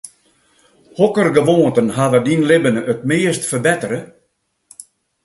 [0.99, 3.99] Hokker gewoanten hawwe dyn libben it meast ferbettere?